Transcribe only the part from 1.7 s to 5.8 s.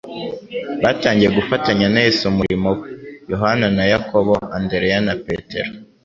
na Yesu umurimo we. Yohana na Yakobo, Andereye na Petero,